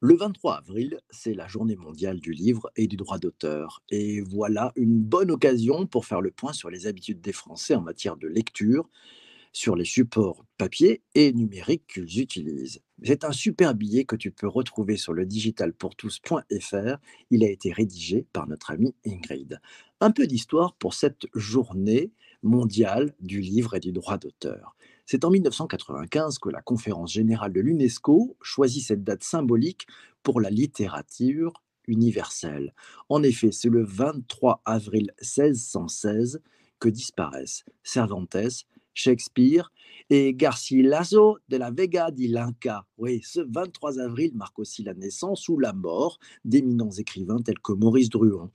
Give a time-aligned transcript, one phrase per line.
[0.00, 3.82] Le 23 avril, c'est la journée mondiale du livre et du droit d'auteur.
[3.90, 7.80] Et voilà une bonne occasion pour faire le point sur les habitudes des Français en
[7.80, 8.88] matière de lecture,
[9.52, 12.80] sur les supports papier et numériques qu'ils utilisent.
[13.02, 16.98] C'est un super billet que tu peux retrouver sur le digitalpourtous.fr.
[17.32, 19.60] Il a été rédigé par notre amie Ingrid.
[20.00, 22.12] Un peu d'histoire pour cette journée
[22.44, 24.76] mondiale du livre et du droit d'auteur.
[25.10, 29.86] C'est en 1995 que la conférence générale de l'UNESCO choisit cette date symbolique
[30.22, 32.74] pour la littérature universelle.
[33.08, 36.42] En effet, c'est le 23 avril 1616
[36.78, 39.72] que disparaissent Cervantes, Shakespeare
[40.10, 42.84] et Garcilaso de la Vega di Lanca.
[42.98, 47.72] Oui, ce 23 avril marque aussi la naissance ou la mort d'éminents écrivains tels que
[47.72, 48.50] Maurice Druon,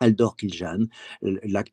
[0.00, 0.88] Aldor Kiljan,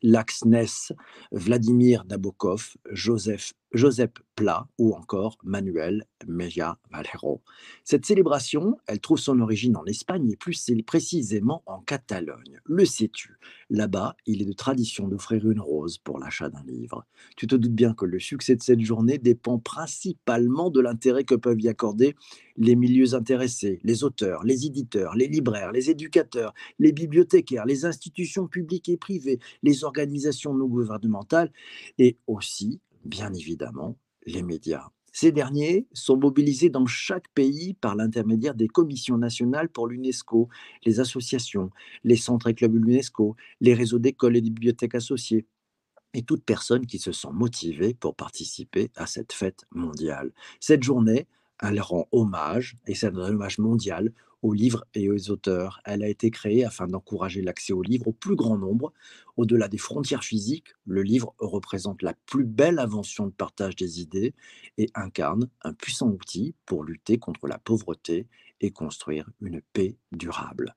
[0.02, 0.94] Laxness,
[1.34, 7.42] Vladimir Nabokov, Joseph Joseph Pla ou encore Manuel Meja Valero.
[7.84, 12.60] Cette célébration, elle trouve son origine en Espagne et plus précisément en Catalogne.
[12.66, 13.38] Le sais-tu?
[13.70, 17.06] Là-bas, il est de tradition d'offrir une rose pour l'achat d'un livre.
[17.36, 21.36] Tu te doutes bien que le succès de cette journée dépend principalement de l'intérêt que
[21.36, 22.16] peuvent y accorder
[22.58, 28.48] les milieux intéressés, les auteurs, les éditeurs, les libraires, les éducateurs, les bibliothécaires, les institutions
[28.48, 31.52] publiques et privées, les organisations non gouvernementales
[31.98, 34.88] et aussi bien évidemment, les médias.
[35.16, 40.50] Ces derniers sont mobilisés dans chaque pays par l'intermédiaire des commissions nationales pour l'UNESCO,
[40.86, 41.70] les associations,
[42.04, 45.46] les centres et clubs UNESCO, les réseaux d'écoles et de bibliothèques associées,
[46.16, 50.32] et toute personne qui se sent motivée pour participer à cette fête mondiale.
[50.60, 51.28] Cette journée,
[51.64, 54.12] elle rend hommage, et c'est un hommage mondial,
[54.42, 55.80] aux livres et aux auteurs.
[55.86, 58.92] Elle a été créée afin d'encourager l'accès aux livres au plus grand nombre.
[59.38, 64.34] Au-delà des frontières physiques, le livre représente la plus belle invention de partage des idées
[64.78, 68.28] et incarne un puissant outil pour lutter contre la pauvreté
[68.60, 70.76] et construire une paix durable.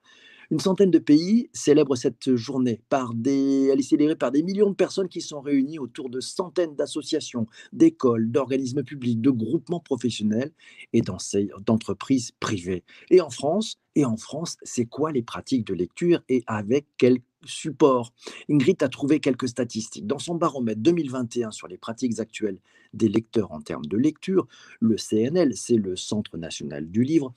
[0.50, 2.80] Une centaine de pays célèbrent cette journée.
[2.88, 6.20] Par des, elle est célébrée par des millions de personnes qui sont réunies autour de
[6.20, 10.52] centaines d'associations, d'écoles, d'organismes publics, de groupements professionnels
[10.92, 12.84] et d'entreprises privées.
[13.10, 17.18] Et en France, et en France, c'est quoi les pratiques de lecture et avec quel
[17.44, 18.12] support?
[18.50, 20.06] Ingrid a trouvé quelques statistiques.
[20.06, 22.60] Dans son baromètre 2021 sur les pratiques actuelles
[22.92, 24.46] des lecteurs en termes de lecture,
[24.80, 27.34] le CNL, c'est le Centre national du livre,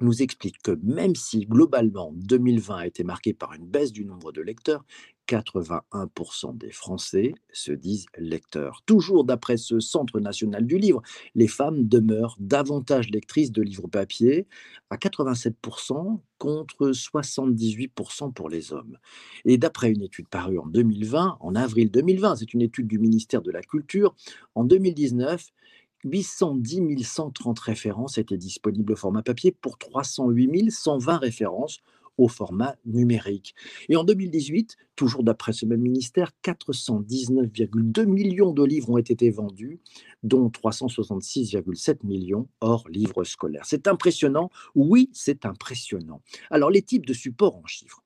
[0.00, 4.32] nous explique que même si globalement 2020 a été marqué par une baisse du nombre
[4.32, 4.84] de lecteurs,
[5.28, 8.82] 81% des Français se disent lecteurs.
[8.86, 11.02] Toujours d'après ce Centre national du livre,
[11.34, 14.46] les femmes demeurent davantage lectrices de livres papier,
[14.90, 18.98] à 87% contre 78% pour les hommes.
[19.44, 23.42] Et d'après une étude parue en 2020, en avril 2020, c'est une étude du ministère
[23.42, 24.14] de la Culture,
[24.54, 25.50] en 2019,
[26.04, 31.80] 810 130 références étaient disponibles au format papier pour 308 120 références
[32.18, 33.54] au format numérique.
[33.88, 39.80] Et en 2018, toujours d'après ce même ministère, 419,2 millions de livres ont été vendus,
[40.22, 43.66] dont 366,7 millions hors livres scolaires.
[43.66, 46.22] C'est impressionnant, oui, c'est impressionnant.
[46.50, 48.02] Alors les types de supports en chiffres.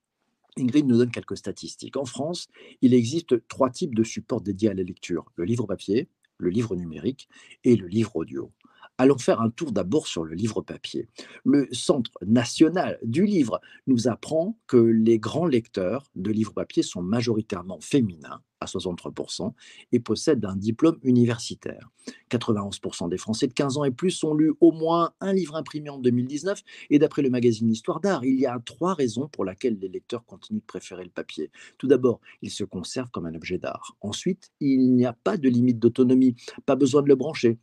[0.59, 1.97] Ingrid nous donne quelques statistiques.
[1.97, 2.49] En France,
[2.83, 5.31] il existe trois types de supports dédiés à la lecture.
[5.37, 6.09] Le livre papier,
[6.41, 7.28] le livre numérique
[7.65, 8.51] et le livre audio.
[9.00, 11.09] Allons faire un tour d'abord sur le livre papier.
[11.47, 17.00] Le Centre national du livre nous apprend que les grands lecteurs de livres papier sont
[17.00, 19.55] majoritairement féminins, à 63%,
[19.93, 21.88] et possèdent un diplôme universitaire.
[22.31, 25.88] 91% des Français de 15 ans et plus ont lu au moins un livre imprimé
[25.88, 29.78] en 2019, et d'après le magazine Histoire d'art, il y a trois raisons pour lesquelles
[29.78, 31.50] les lecteurs continuent de préférer le papier.
[31.78, 33.97] Tout d'abord, il se conserve comme un objet d'art.
[34.03, 36.37] Ensuite, il n'y a pas de limite d'autonomie,
[36.67, 37.56] pas besoin de le brancher.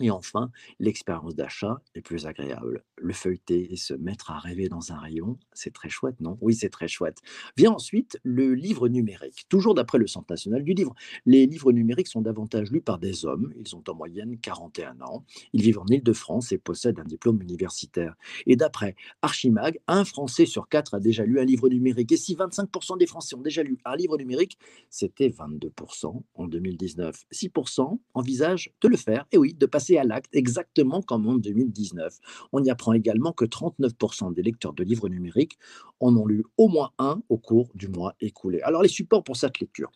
[0.00, 0.50] Et enfin,
[0.80, 2.84] l'expérience d'achat est plus agréable.
[2.96, 6.36] Le feuilleter et se mettre à rêver dans un rayon, c'est très chouette, non?
[6.40, 7.18] Oui, c'est très chouette.
[7.56, 9.46] Vient ensuite le livre numérique.
[9.48, 10.94] Toujours d'après le Centre national du livre,
[11.26, 13.52] les livres numériques sont davantage lus par des hommes.
[13.56, 15.24] Ils ont en moyenne 41 ans.
[15.52, 18.16] Ils vivent en Île-de-France et possèdent un diplôme universitaire.
[18.46, 22.10] Et d'après Archimag, un Français sur quatre a déjà lu un livre numérique.
[22.10, 24.58] Et si 25% des Français ont déjà lu un livre numérique,
[24.90, 27.24] c'était 22% en 2019.
[27.32, 29.26] 6% envisagent de le faire.
[29.30, 32.18] Et oui, de passer à l'acte, exactement comme en 2019.
[32.52, 35.58] On y apprend également que 39% des lecteurs de livres numériques
[36.00, 38.60] en ont lu au moins un au cours du mois écoulé.
[38.62, 39.90] Alors les supports pour cette lecture,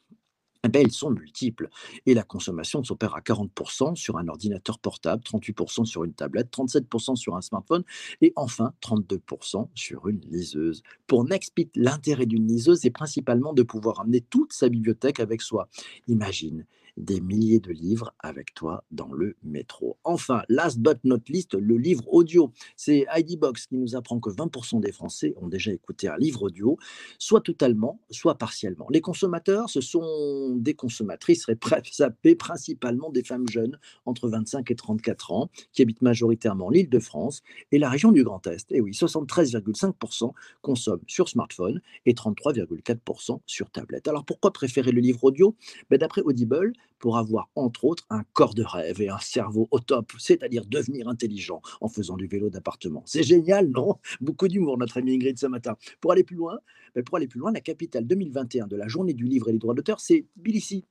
[0.64, 1.68] eh bien, ils sont multiples.
[2.06, 7.16] Et la consommation s'opère à 40% sur un ordinateur portable, 38% sur une tablette, 37%
[7.16, 7.84] sur un smartphone
[8.20, 10.82] et enfin 32% sur une liseuse.
[11.06, 15.68] Pour Nextbit, l'intérêt d'une liseuse est principalement de pouvoir amener toute sa bibliothèque avec soi.
[16.08, 16.66] Imagine,
[16.98, 19.98] des milliers de livres avec toi dans le métro.
[20.04, 22.52] Enfin, last but not least, le livre audio.
[22.76, 26.42] C'est ID Box qui nous apprend que 20% des Français ont déjà écouté un livre
[26.42, 26.76] audio,
[27.18, 28.86] soit totalement, soit partiellement.
[28.90, 31.46] Les consommateurs, ce sont des consommatrices
[31.92, 36.98] sapées, principalement des femmes jeunes entre 25 et 34 ans, qui habitent majoritairement l'île de
[36.98, 38.72] France et la région du Grand Est.
[38.72, 44.08] Et oui, 73,5% consomment sur smartphone et 33,4% sur tablette.
[44.08, 45.54] Alors pourquoi préférer le livre audio?
[45.90, 49.78] Ben, D'après Audible, pour avoir entre autres un corps de rêve et un cerveau au
[49.78, 53.02] top, c'est-à-dire devenir intelligent en faisant du vélo d'appartement.
[53.06, 53.96] C'est génial, non?
[54.20, 55.76] Beaucoup d'humour, notre ami Ingrid ce matin.
[56.00, 56.58] Pour aller plus loin,
[56.94, 59.58] ben, pour aller plus loin, la capitale 2021 de la journée du livre et des
[59.58, 60.84] droits d'auteur, c'est Tbilissi.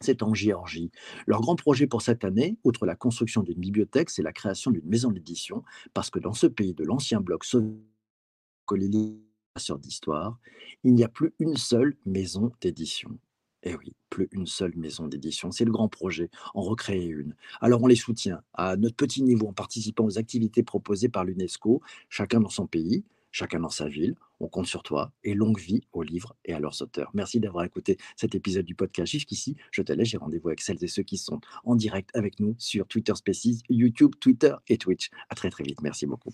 [0.00, 0.90] C'est en Géorgie.
[1.26, 4.86] Leur grand projet pour cette année, outre la construction d'une bibliothèque, c'est la création d'une
[4.86, 5.62] maison d'édition,
[5.94, 7.84] parce que dans ce pays de l'ancien bloc soviétique,
[9.80, 10.38] d'histoire,
[10.82, 13.18] il n'y a plus une seule maison d'édition.
[13.66, 15.50] Eh oui, plus une seule maison d'édition.
[15.50, 17.34] C'est le grand projet, en recréer une.
[17.62, 21.80] Alors on les soutient à notre petit niveau en participant aux activités proposées par l'UNESCO,
[22.10, 24.14] chacun dans son pays, chacun dans sa ville.
[24.38, 27.10] On compte sur toi et longue vie aux livres et à leurs auteurs.
[27.14, 30.82] Merci d'avoir écouté cet épisode du podcast Jusqu'ici, je te laisse, j'ai rendez-vous avec celles
[30.84, 35.08] et ceux qui sont en direct avec nous sur Twitter Spaces, YouTube, Twitter et Twitch.
[35.30, 35.80] À très très vite.
[35.80, 36.32] Merci beaucoup.